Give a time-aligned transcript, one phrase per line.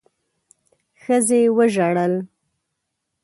[1.01, 2.13] ښځې وژړل.